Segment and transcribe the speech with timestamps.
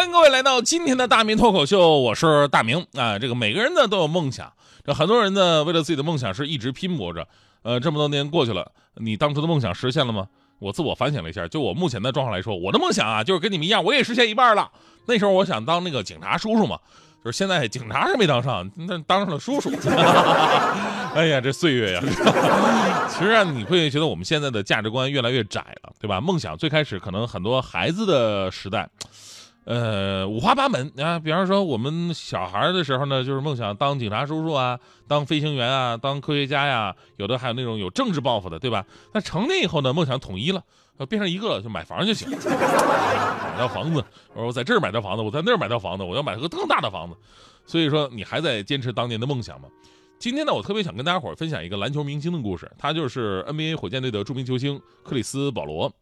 [0.00, 3.18] 欢迎各位来到今天的大明脱口秀，我是大明啊。
[3.18, 4.50] 这个每个人呢都有梦想，
[4.82, 7.28] 这很多人呢为了自己的梦想是一直拼搏着。
[7.60, 10.26] 呃，这么多年过去了，你当初的梦想实现了吗？
[10.58, 14.70] 我自我反省了一下，就我目前的状况来说，我的梦想啊就是跟你们一样，我也实现一半了。
[15.04, 16.78] 那时候我想当那个警察叔叔嘛，
[17.22, 19.70] 就是现在警察是没当上，那当上了叔叔。
[21.14, 22.00] 哎呀，这岁月呀！
[23.06, 26.22] 其实啊，你会觉得我们现在的价值观越来越窄了，对吧？
[26.22, 28.88] 梦想最开始可能很多孩子的时代。
[29.64, 38.84] 呃，五花八门啊，比方说我们小孩的时候呢，就是梦想当警察叔叔啊，当飞行员啊，当科学家呀，有的还有那种有政治抱负的，对吧？
[39.12, 40.64] 那成年以后呢，梦想统一了，
[41.08, 44.02] 变成一个，就买房就行，买套房子，
[44.34, 47.16] 我在这儿买套房子，我在那儿买套房子，我要买个更大的房子。
[47.66, 49.68] 所以说，你还在坚持当年的梦想吗？
[50.18, 55.92] 今天呢，我特别想跟大家伙分享一个篮球明星的故事，他就是 NBA 火箭队的著名球星克里斯保罗。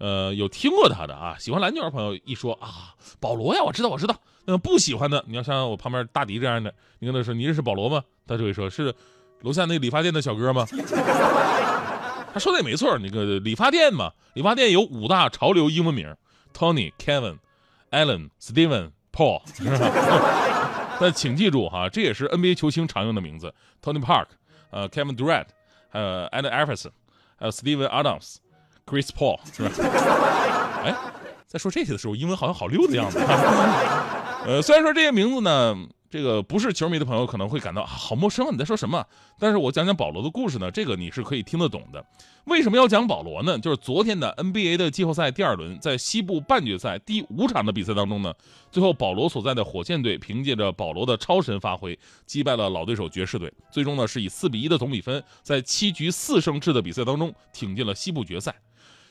[0.00, 1.36] 呃，有听过他的啊？
[1.38, 4.16] 喜欢篮球的朋友一说啊，保罗呀，我知道，我知道。
[4.46, 8.02] 那不喜欢的，你要像我旁边大迪这样的，你跟他说你认识保罗吗？
[8.26, 8.92] 他就会说是
[9.42, 10.66] 楼下那理发店的小哥吗？
[12.32, 16.16] 他说的也没错，那个理发店嘛，理发店有五大潮流英文名
[16.56, 17.38] ：Tony、Kevin、
[17.90, 19.42] Allen、Steven、Paul。
[20.98, 24.26] 但请记住哈，这也是 NBA 球星常用的名字：Tony Park、
[24.70, 25.46] 呃 Kevin Durant、
[25.90, 26.90] 还有 Allen Iverson、
[27.36, 28.36] 还有 Steven Adams。
[28.86, 29.70] Chris Paul 是吧？
[30.84, 30.94] 哎，
[31.46, 33.18] 在说这些的时候，英文好像好溜的样子。
[34.46, 35.76] 呃，虽然说这些名字呢，
[36.08, 39.04] 这个不是球迷的朋友可能会感到好陌生啊，你在说什么？
[39.38, 42.02] 但是我讲讲保罗的故事呢，这个你是可以听得懂的。
[42.44, 43.58] 为什么要讲保罗呢？
[43.58, 48.32] 就是昨天的 NBA 的季后赛第二轮，在西部半决赛第五场的比赛当中呢，
[48.72, 58.54] 最后保罗所在的火箭队凭借着保罗的超神发挥，击败了老对手爵士队，最终呢是以四比一的总比分，在七局四胜制的比赛当中挺进了西部决赛。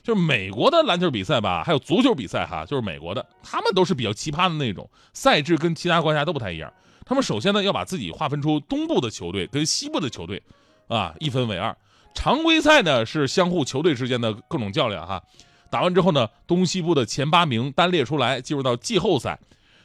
[0.02, 6.72] 就是美国的篮球比赛吧，还有足球比赛哈，就是美国的，他们都是比较奇葩的那种赛制，跟其他国家都不太一样。
[7.04, 10.42] 他们首先呢要把自己划分出东部的球队跟西部的球队，
[10.88, 11.76] 啊，一分为二。
[12.14, 15.22] 常规赛呢是相互球队之间的各种较量哈，
[15.70, 19.38] 打完之后呢，东西部的前八名单列出来，进入到季后赛。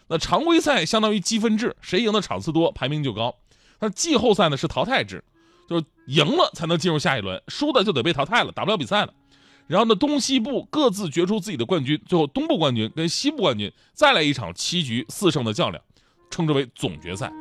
[0.08, 3.36] 那常规赛相当于积分制，谁赢的场次多，排名就高。
[3.80, 5.24] 那季后赛呢是淘汰制，
[5.68, 9.14] 就是赢了才能进入下一轮，输的就得被淘汰了，打不了比赛了。
[9.68, 15.84] 然后呢，东西部各自决出自己的冠军，最后东部冠军跟西部冠军再来一场七局四胜的较量，
[16.30, 17.32] 称之为总决赛。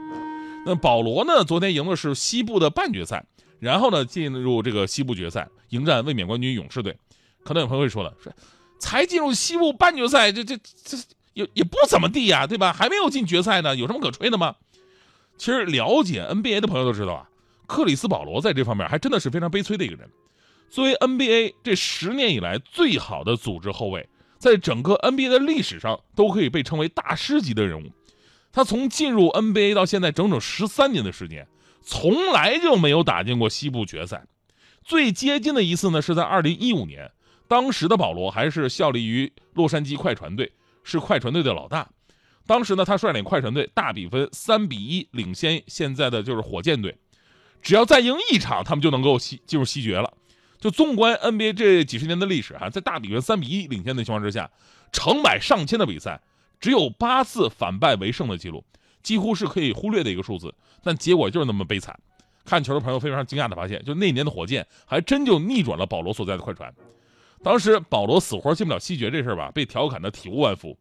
[0.65, 3.27] 那保罗呢，昨天赢的是西部的半决赛，
[3.61, 6.97] 然后呢进入这个西部决赛，迎战卫冕冠军勇士队。
[7.45, 8.33] 可能有朋友会说了，说
[8.79, 10.97] 才进入西部半决赛，这这这
[11.35, 12.73] 也也不怎么地呀，对吧？
[12.73, 14.55] 还没有进决赛呢，有什么可吹的吗？
[15.37, 17.29] 其实了解 NBA 的朋友都知道啊，
[17.67, 20.09] 克里斯保罗在这方面还真的是非常悲催的一个人。
[20.69, 24.09] 作为 NBA 这十年以来最好的组织后卫，
[24.39, 27.91] 在整个 NBA 的历史上都可以被称为大师级的人物。
[28.53, 31.47] 他从进入 NBA 到现在整整十三年的时间，
[31.83, 34.27] 从来就没有打进过西部决赛。
[34.85, 37.11] 最接近的一次呢，是在2015年，
[37.49, 40.53] 当时的保罗还是效力于洛杉矶快船队，
[40.83, 41.89] 是快船队的老大。
[42.47, 46.95] 当时呢，他率领快船队大比分三比一领先现在的就是火箭队，
[47.63, 50.13] 只要再赢一场，他们就能够西进入西决了。
[50.65, 54.51] 就纵观 NBA 这几十年的历史哈，在大比分三比一领先的情况之下，
[54.93, 56.19] 成百上千的比赛，
[56.59, 58.65] 只有八次反败为胜的记录，
[59.03, 60.55] 几乎是可以忽略的一个数字。
[60.83, 61.95] 但结果就是那么悲惨。
[62.47, 66.75] 看球的朋友非常惊讶的发现，就那年的火箭还真就逆转了保罗所在的快船。
[67.43, 70.75] 当时保罗死活进不了西决这事儿吧，被调侃的体无完肤。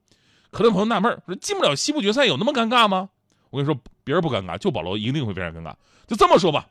[0.50, 3.10] 可能朋友纳闷说进不了西部决赛有那么尴尬吗？
[3.50, 5.76] 我跟你说，别人不尴尬，就保罗一定会非常尴尬。
[6.08, 6.70] 就这么说吧。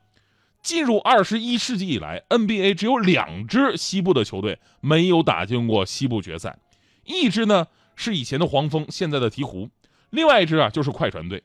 [0.62, 6.56] 进入二十一世纪以来，NBA 只有两支西部的球队没有打进过西部决赛，
[7.04, 7.66] 一支呢
[7.96, 9.68] 是以前的黄蜂，现在的鹈鹕，
[10.10, 11.42] 另外一支啊就是快船队，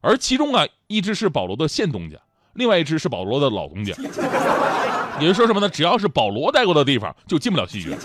[0.00, 2.18] 而其中啊一支是保罗的现东家，
[2.54, 3.94] 另外一支是保罗的老东家，
[5.20, 5.68] 也就说什么呢？
[5.68, 7.96] 只要是保罗待过的地方，就进不了西决。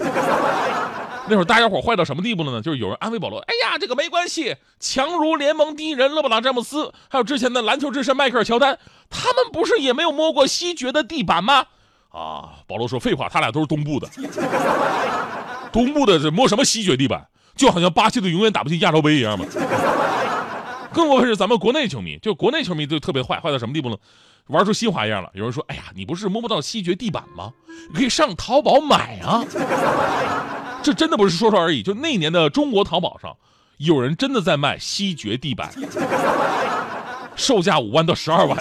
[1.29, 2.61] 那会儿大家伙坏到什么地步了呢？
[2.61, 8.79] 就是有人安慰保罗：“哎呀，这个没关系，强如联盟第一人勒布朗詹姆斯，还有之前的篮球之神迈克尔乔丹，
[9.09, 11.65] 他们不是也没有摸过西决的地板吗？”
[12.09, 14.07] 啊，保罗说：“废话，他俩都是东部的，
[15.71, 17.27] 东部的这摸什么西决地板？
[17.55, 19.45] 就好像巴西队永远打不进亚洲杯一样嘛。
[20.93, 23.97] 更过分是咱们国内球迷，就国内球迷就特别坏，坏到什么地步呢？
[24.47, 25.29] 玩出新花样了。
[25.33, 27.51] 有人说：“哎呀，你不是摸不到西决地板吗？
[27.89, 29.43] 你可以上淘宝买啊。”
[30.83, 31.83] 这真的不是说说而已。
[31.83, 33.35] 就那年的中国淘宝上，
[33.77, 35.71] 有人真的在卖西爵地板，
[37.35, 38.57] 售价五万到十二万。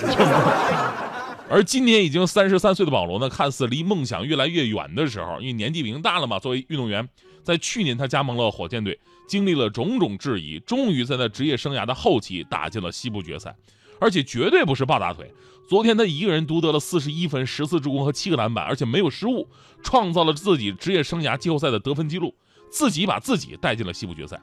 [1.48, 6.40] 而今年已经三十三岁的保罗呢，看似离梦想越来越远的时候，因为年纪已经大了嘛。
[6.40, 7.08] 作为运动员，
[7.44, 8.98] 在去年他加盟了火箭队，
[9.28, 13.54] 经历了种种质疑，终于在他职业生涯的后期打进了西部决赛，
[14.00, 15.32] 而且绝对不是抱大腿。
[15.68, 19.48] 昨天他一个人独得了四十一分、十次助攻和七个篮板，而且没有失误，
[19.82, 22.32] 创造了自己职业生涯季后赛的得分记录，
[22.70, 24.40] 自己把自己带进了西部决赛。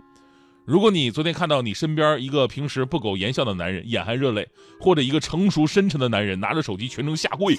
[0.66, 4.48] 如果你昨天看到你身边一个平时不苟言笑的男人眼含热泪，
[4.80, 7.56] 或者一个成熟深沉的男人拿着手机全程下跪，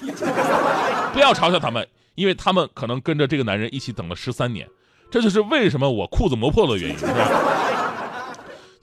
[1.13, 4.67] 不要嘲笑他们，因为他们可能跟着这个男人一起等了十三年。
[5.11, 7.64] 这就是为什么我裤子磨破的原因，是吧？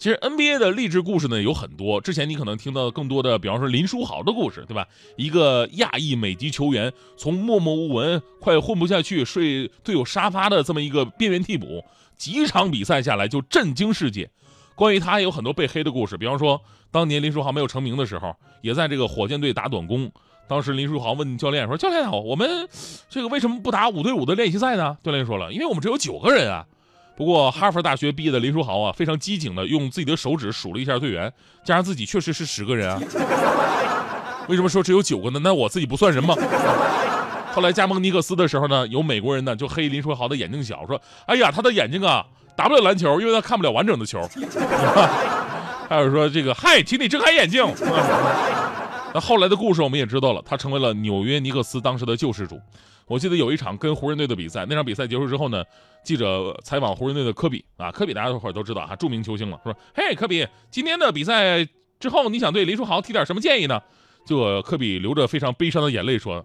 [0.03, 4.85] 其实 NBA 的励志故事呢有很多，之前你可能听到更多的，比方说林书豪的故事，对吧？
[5.15, 11.85] 一个亚裔美籍球员从默默无闻、快混不下去、睡队友沙发的这么一个边缘替补。
[12.17, 14.29] 几场比赛下来就震惊世界，
[14.75, 16.17] 关于他也有很多被黑的故事。
[16.17, 16.61] 比方说，
[16.91, 20.11] 当年林书豪没有成名的时候，也在这个火箭队打短工。
[20.49, 22.69] 当时林书豪问教练说：“教练好，我们
[23.09, 26.67] 这个为什么不打五对五的练习赛呢？”教练说了：“因为我们只有九个人啊。”
[27.15, 31.33] 不过哈佛大学毕业的林书豪啊，非常机警的用自己的手指数了一下队员，
[31.63, 33.01] 加上自己确实是十个人啊。
[34.49, 35.39] 为什么说只有九个呢？
[35.43, 36.35] 那我自己不算人吗？
[37.53, 42.25] 后来加盟尼克斯的时候呢，有美国人呢就黑林书豪的眼睛小，说：“哎呀，他的眼睛啊
[42.57, 44.19] 打不了篮球，因为他看不了完整的球。
[45.89, 47.63] ”还有说这个，嗨，请你睁开眼睛。
[49.15, 52.59] 那后来的故事我们也知道了，他成为了纽约尼克斯当时的救世主。
[53.07, 55.63] 我记得有一场跟湖人队的比赛，那场比赛结束之后呢，
[56.05, 61.67] 记者采访湖人队的科比啊，科比大家伙都知道哈，著名球星了，说：“嘿，科比，今天的比赛
[62.01, 63.81] 之后，你想对林书豪提点什么建议呢？”
[64.25, 66.45] 结果科比流着非常悲伤的眼泪说。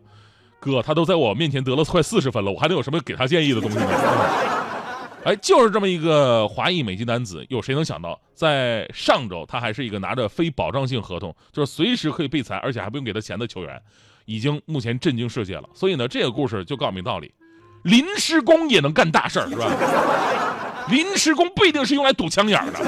[0.60, 3.86] 哥，他都在我面前得了快四十分了，我还能有什么给他建议的东西呢？
[5.24, 13.80] 哎，就是这么一个华裔美籍男子，有谁能想到，在上周他还是一个拿着非保障性合同，就是随时可以被裁，而且还不用给他钱的球员，
[14.28, 15.64] 已经目前震惊世界了。
[15.74, 17.34] 所以呢，这个故事就告诉你道理：
[17.84, 19.66] 临时工也能干大事儿，是吧？
[20.90, 22.80] 临时工不一定是用来堵枪眼的。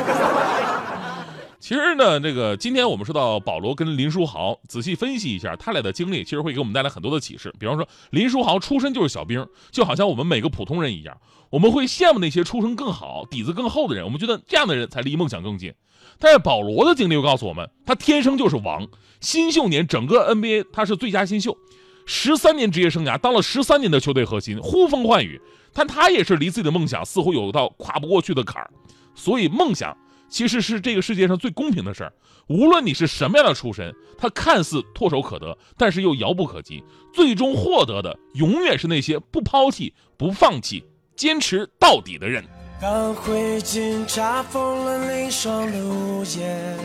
[1.60, 7.54] 其实呢，这个今天我们说到保罗跟林书豪，仔细分析一下他俩的经历，其实会给我们带来很多的启示。
[7.60, 11.18] 比方说，林书豪出身就是小兵，就好像我们每个普通人一样，
[11.50, 15.74] 我们会羡慕那些出身更好、底子更厚的人，我们觉得这样的人才离梦想更近。
[16.18, 18.88] 但是保罗的经历又告诉我们，他天生就是王。
[19.20, 21.58] 新秀年整个 NBA 他是最佳新秀，
[22.06, 25.42] 十三年职业生涯当了十三年的球队核心，呼风唤雨。
[25.74, 28.72] 但他也是离自己的梦想似乎有一道跨不过去的坎儿，
[29.14, 29.96] 所以梦想。
[30.30, 32.14] 其实是这个世界上最公平的事儿，
[32.48, 36.84] 无论你是什么样的出身，它看似唾手可得，但是又遥不可及。
[37.14, 40.84] 最终获得的，永远是那些不抛弃、不放弃、
[41.16, 42.44] 坚持到底的人。
[42.80, 46.78] 当灰烬查封了凌霜的屋檐，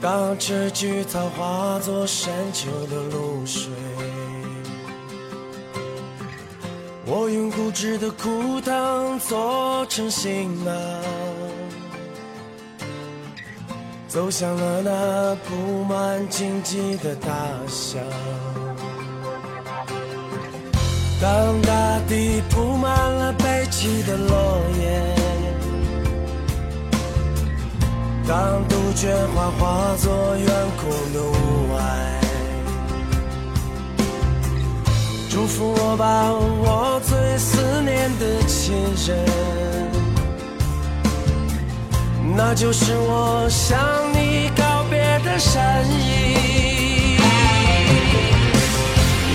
[0.00, 3.72] 当这菊草化作深秋的露水。
[7.06, 10.74] 我用固执的枯藤做成行囊，
[14.08, 17.28] 走向了那布满荆棘的大
[17.68, 18.02] 象。
[21.20, 25.14] 当大地铺满了悲泣的落叶，
[28.26, 30.46] 当杜鹃花化作远
[30.80, 31.63] 空的雾
[35.44, 38.72] 祝福我吧，我最思念的亲
[39.06, 39.22] 人，
[42.34, 43.78] 那就是我向
[44.14, 45.60] 你告别的身
[46.00, 47.18] 影。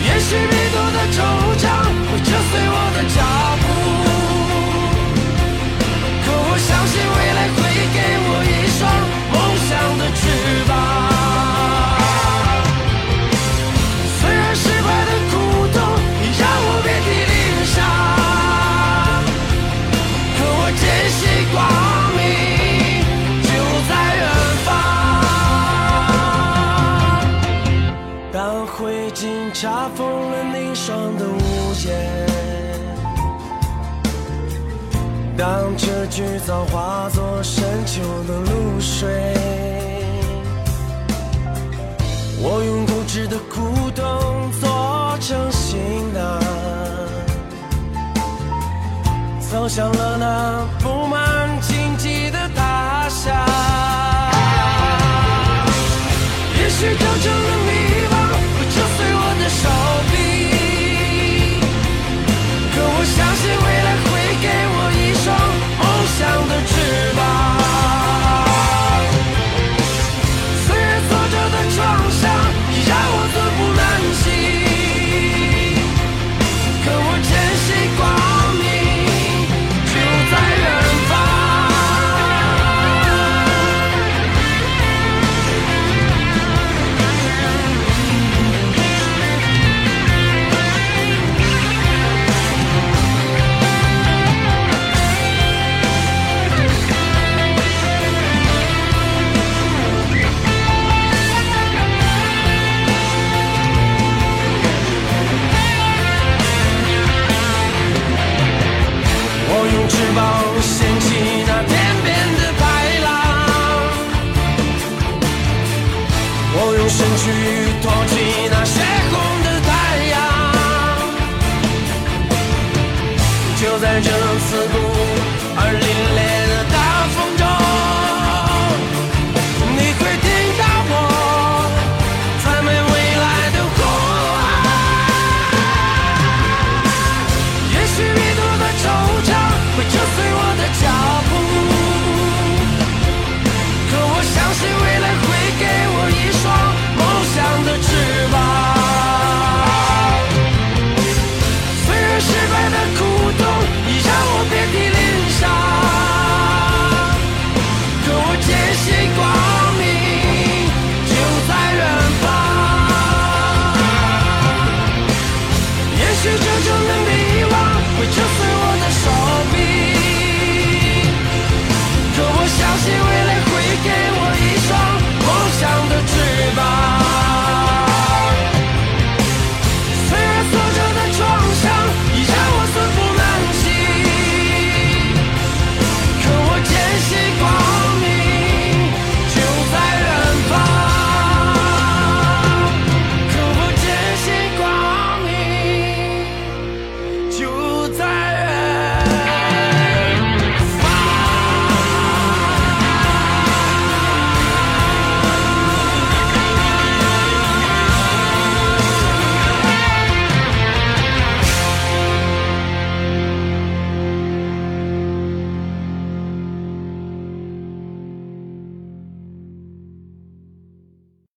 [0.04, 1.22] 也许迷途的惆
[1.62, 1.64] 怅
[2.10, 3.18] 会折碎我的脚
[3.62, 3.69] 步，
[29.20, 31.92] 经查封了凝霜的屋檐，
[35.38, 39.36] 当这菊草化作深秋的露水，
[42.42, 45.78] 我用固执的古董做成行
[46.14, 46.40] 囊，
[49.52, 51.39] 走向了那布满